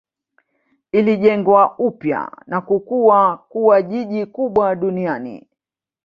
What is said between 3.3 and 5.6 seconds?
kuwa jiji kubwa duniani.